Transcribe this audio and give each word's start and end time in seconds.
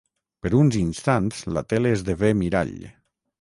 Per 0.45 0.51
uns 0.59 0.77
instants 0.79 1.43
la 1.57 1.63
tele 1.75 1.93
esdevé 1.99 2.33
mirall. 2.41 2.75